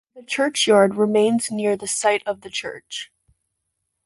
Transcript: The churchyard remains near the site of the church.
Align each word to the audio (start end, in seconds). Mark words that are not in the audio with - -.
The 0.15 0.23
churchyard 0.23 0.95
remains 0.95 1.51
near 1.51 1.77
the 1.77 1.85
site 1.87 2.23
of 2.25 2.41
the 2.41 2.49
church. 2.49 3.11